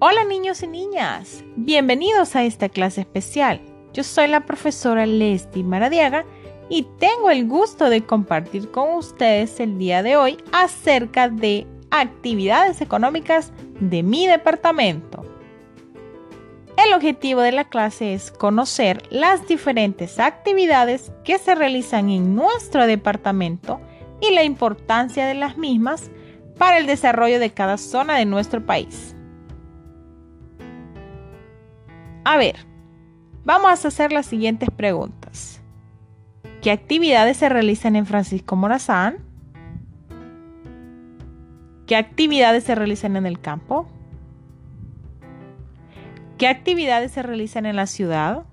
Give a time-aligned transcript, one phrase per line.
[0.00, 3.60] Hola niños y niñas, bienvenidos a esta clase especial.
[3.92, 6.24] Yo soy la profesora Lesti Maradiaga
[6.68, 12.80] y tengo el gusto de compartir con ustedes el día de hoy acerca de actividades
[12.80, 15.24] económicas de mi departamento.
[16.76, 22.86] El objetivo de la clase es conocer las diferentes actividades que se realizan en nuestro
[22.86, 23.80] departamento
[24.20, 26.08] y la importancia de las mismas
[26.56, 29.16] para el desarrollo de cada zona de nuestro país.
[32.30, 32.56] A ver,
[33.46, 35.62] vamos a hacer las siguientes preguntas.
[36.60, 39.24] ¿Qué actividades se realizan en Francisco Morazán?
[41.86, 43.88] ¿Qué actividades se realizan en el campo?
[46.36, 48.44] ¿Qué actividades se realizan en la ciudad?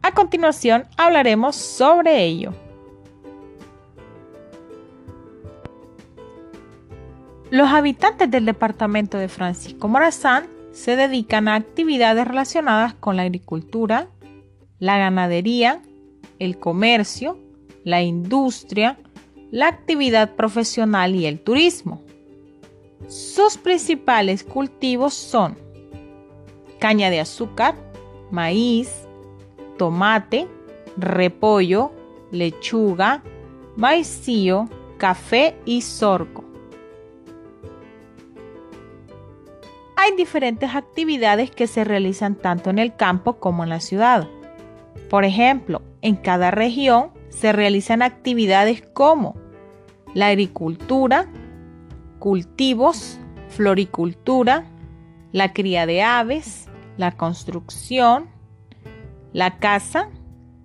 [0.00, 2.54] A continuación hablaremos sobre ello.
[7.50, 14.08] Los habitantes del departamento de Francisco Morazán se dedican a actividades relacionadas con la agricultura,
[14.78, 15.82] la ganadería,
[16.38, 17.38] el comercio,
[17.84, 18.98] la industria,
[19.50, 22.02] la actividad profesional y el turismo.
[23.06, 25.56] Sus principales cultivos son
[26.78, 27.76] caña de azúcar,
[28.30, 28.90] maíz,
[29.76, 30.48] tomate,
[30.96, 31.92] repollo,
[32.30, 33.22] lechuga,
[33.76, 36.51] maicillo, café y sorgo.
[40.04, 44.26] Hay diferentes actividades que se realizan tanto en el campo como en la ciudad.
[45.08, 49.36] Por ejemplo, en cada región se realizan actividades como
[50.12, 51.30] la agricultura,
[52.18, 54.64] cultivos, floricultura,
[55.30, 58.28] la cría de aves, la construcción,
[59.32, 60.08] la casa,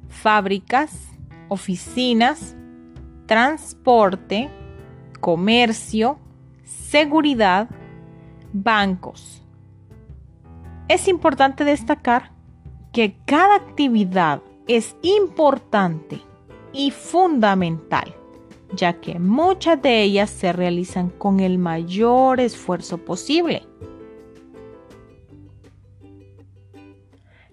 [0.09, 1.11] fábricas,
[1.47, 2.55] oficinas,
[3.27, 4.49] transporte,
[5.19, 6.17] comercio,
[6.63, 7.69] seguridad,
[8.53, 9.43] bancos.
[10.87, 12.31] Es importante destacar
[12.91, 16.21] que cada actividad es importante
[16.73, 18.17] y fundamental
[18.73, 23.63] ya que muchas de ellas se realizan con el mayor esfuerzo posible.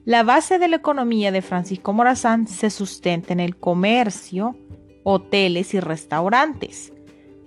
[0.05, 4.57] La base de la economía de Francisco Morazán se sustenta en el comercio,
[5.03, 6.93] hoteles y restaurantes,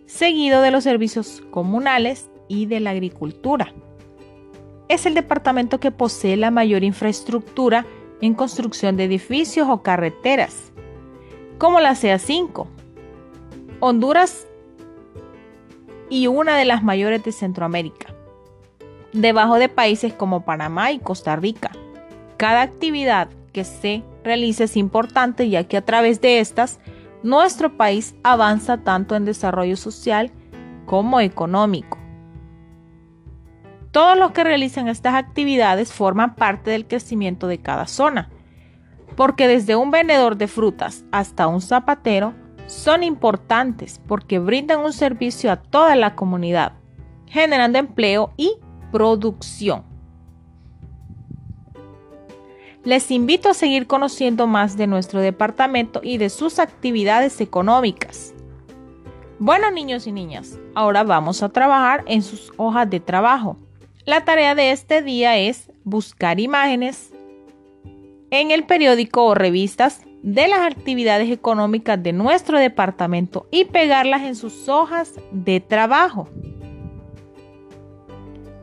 [0.07, 3.73] seguido de los servicios comunales y de la agricultura.
[4.87, 7.85] Es el departamento que posee la mayor infraestructura
[8.21, 10.71] en construcción de edificios o carreteras,
[11.57, 12.67] como la CA5,
[13.79, 14.47] Honduras
[16.09, 18.13] y una de las mayores de Centroamérica,
[19.13, 21.71] debajo de países como Panamá y Costa Rica.
[22.37, 26.79] Cada actividad que se realice es importante ya que a través de estas
[27.23, 30.31] nuestro país avanza tanto en desarrollo social
[30.85, 31.96] como económico.
[33.91, 38.29] Todos los que realizan estas actividades forman parte del crecimiento de cada zona,
[39.15, 42.33] porque desde un vendedor de frutas hasta un zapatero,
[42.67, 46.73] son importantes porque brindan un servicio a toda la comunidad,
[47.25, 48.57] generando empleo y
[48.91, 49.83] producción.
[52.83, 58.33] Les invito a seguir conociendo más de nuestro departamento y de sus actividades económicas.
[59.39, 63.57] Bueno, niños y niñas, ahora vamos a trabajar en sus hojas de trabajo.
[64.07, 67.11] La tarea de este día es buscar imágenes
[68.31, 74.37] en el periódico o revistas de las actividades económicas de nuestro departamento y pegarlas en
[74.37, 76.29] sus hojas de trabajo.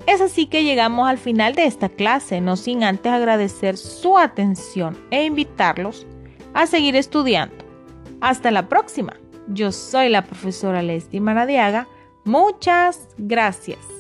[0.06, 4.97] Es así que llegamos al final de esta clase, no sin antes agradecer su atención
[5.11, 6.06] e invitarlos
[6.55, 7.66] a seguir estudiando.
[8.22, 9.12] Hasta la próxima.
[9.49, 11.87] Yo soy la profesora Leslie Maradiaga.
[12.25, 13.94] Muchas gracias.